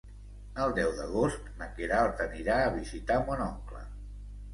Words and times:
El 0.61 0.71
deu 0.77 0.93
d'agost 0.99 1.51
na 1.59 1.67
Queralt 1.75 2.23
anirà 2.25 2.57
a 2.63 2.73
visitar 2.79 3.19
mon 3.29 3.45
oncle. 3.49 3.83